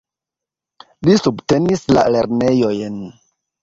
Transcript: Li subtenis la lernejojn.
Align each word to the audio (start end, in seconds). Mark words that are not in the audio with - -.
Li 1.09 1.19
subtenis 1.25 1.87
la 1.97 2.09
lernejojn. 2.19 3.03